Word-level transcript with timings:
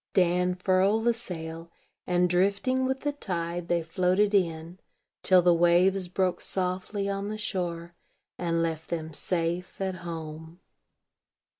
Dan 0.15 0.55
furled 0.55 1.05
the 1.05 1.13
sail; 1.13 1.69
and, 2.07 2.27
drifting 2.27 2.85
with 2.87 3.01
the 3.01 3.11
tide, 3.11 3.67
they 3.67 3.83
floated 3.83 4.33
in, 4.33 4.79
till 5.21 5.43
the 5.43 5.53
waves 5.53 6.07
broke 6.07 6.41
softly 6.41 7.07
on 7.07 7.27
the 7.27 7.37
shore, 7.37 7.93
and 8.35 8.63
left 8.63 8.87
them 8.89 9.13
safe 9.13 9.79
at 9.79 9.97
home. 9.97 10.59